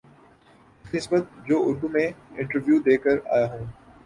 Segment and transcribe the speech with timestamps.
[0.83, 2.07] اس کی نسبت جو اردو میں
[2.39, 3.63] انٹرویو دے کر آ یا ہو